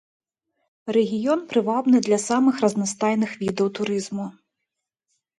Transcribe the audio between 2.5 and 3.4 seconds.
разнастайных